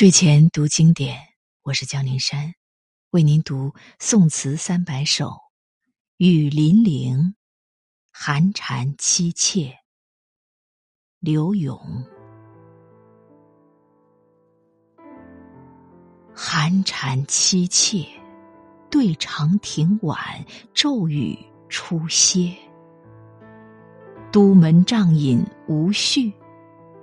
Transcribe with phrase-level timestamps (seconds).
[0.00, 1.18] 睡前读经典，
[1.60, 2.54] 我是江林山，
[3.10, 5.26] 为您读宋词三百首
[6.16, 7.18] 《雨霖铃》，
[8.10, 9.76] 寒蝉凄切。
[11.18, 11.78] 刘永，
[16.34, 18.08] 寒蝉凄切，
[18.90, 20.18] 对长亭晚，
[20.72, 21.38] 骤雨
[21.68, 22.56] 初歇。
[24.32, 26.32] 都门帐饮无绪。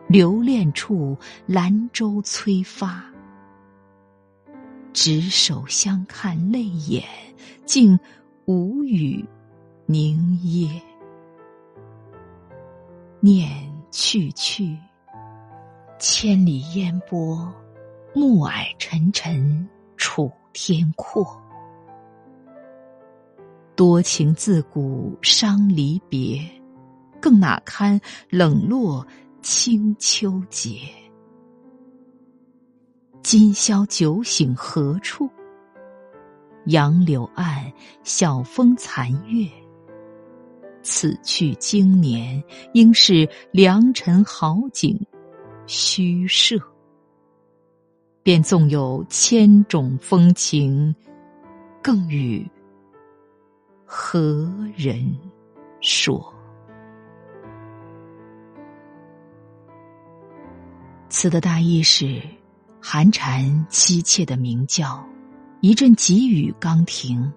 [0.08, 3.04] 留恋处，兰舟催发。
[4.94, 7.04] 执手相看泪眼，
[7.66, 8.00] 竟
[8.46, 9.24] 无语
[9.86, 10.82] 凝噎。
[13.20, 13.50] 念
[13.92, 14.78] 去去，
[16.00, 17.54] 千里烟波，
[18.16, 21.40] 暮霭沉沉楚天阔。
[23.76, 26.42] 多情自古伤离别，
[27.22, 28.00] 更哪堪
[28.30, 29.06] 冷落。
[29.42, 30.80] 清秋节，
[33.22, 35.30] 今宵酒醒何处？
[36.66, 37.72] 杨柳岸，
[38.04, 39.48] 晓风残月。
[40.82, 45.00] 此去经年，应是良辰好景，
[45.66, 46.60] 虚设。
[48.24, 50.94] 便纵有千种风情，
[51.82, 52.46] 更与
[53.86, 55.18] 何人
[55.80, 56.34] 说？
[61.10, 62.22] 词的大意是：
[62.82, 65.02] 寒蝉凄切的鸣叫，
[65.62, 67.32] 一阵急雨刚停。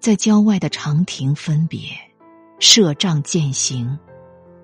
[0.00, 1.80] 在郊外的长亭分别，
[2.58, 3.96] 设帐饯行，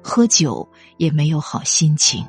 [0.03, 2.27] 喝酒也没有好心情。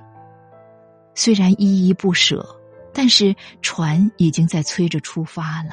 [1.16, 2.48] 虽然依依不舍，
[2.94, 5.72] 但是船已经在催着出发了。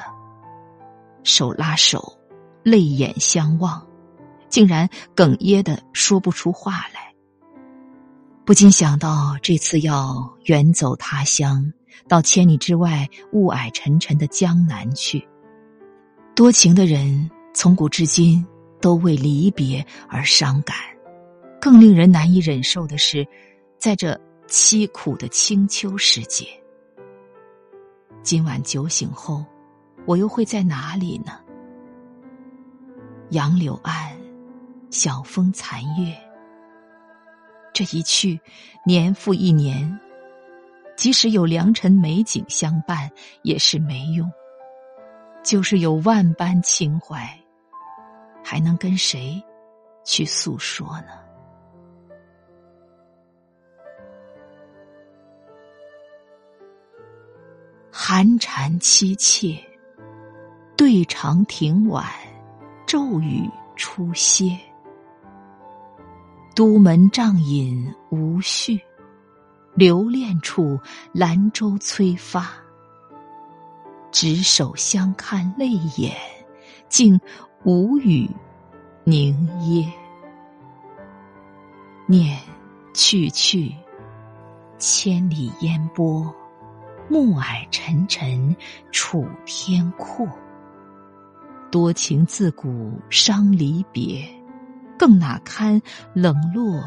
[1.23, 2.17] 手拉手，
[2.63, 3.85] 泪眼相望，
[4.49, 7.08] 竟然哽咽的说不出话来。
[8.49, 11.71] 不禁想到，这次要远走他乡，
[12.07, 15.23] 到千里之外雾霭沉沉的江南去。
[16.33, 18.43] 多情的人从古至今
[18.81, 20.75] 都为离别而伤感，
[21.61, 23.23] 更令人难以忍受的是，
[23.77, 26.47] 在这凄苦的清秋时节，
[28.23, 29.45] 今晚酒醒后，
[30.07, 31.33] 我又会在哪里呢？
[33.29, 34.11] 杨柳岸，
[34.89, 36.17] 晓风残月。
[37.79, 38.37] 这一去，
[38.85, 39.97] 年复一年，
[40.97, 43.09] 即使有良辰美景相伴，
[43.41, 44.29] 也是没用。
[45.45, 47.33] 就是有万般情怀，
[48.43, 49.41] 还能跟谁
[50.03, 51.13] 去诉说呢？
[57.89, 59.57] 寒蝉凄切，
[60.75, 62.05] 对长亭晚，
[62.85, 64.59] 骤雨初歇。
[66.59, 68.81] 都门帐饮无绪，
[69.75, 70.77] 留恋处，
[71.13, 72.51] 兰舟催发。
[74.11, 76.13] 执手相看泪眼，
[76.89, 77.17] 竟
[77.63, 78.29] 无语
[79.05, 79.89] 凝噎。
[82.05, 82.37] 念
[82.93, 83.73] 去去，
[84.77, 86.29] 千里烟波，
[87.07, 88.53] 暮霭沉沉
[88.91, 90.27] 楚天阔。
[91.71, 94.27] 多情自古伤离别。
[94.99, 95.81] 更哪堪
[96.13, 96.83] 冷落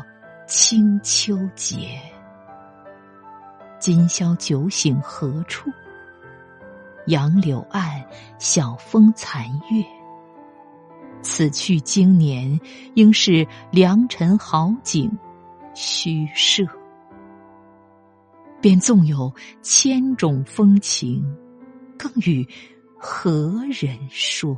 [0.47, 1.99] 清秋节？
[3.81, 5.71] 今宵酒醒何处？
[7.07, 8.05] 杨柳岸，
[8.39, 9.83] 晓风残月。
[11.23, 12.61] 此去经年，
[12.93, 15.11] 应是良辰好景，
[15.73, 16.63] 虚设。
[18.61, 21.25] 便纵有千种风情，
[21.97, 22.47] 更与
[22.99, 24.55] 何人说？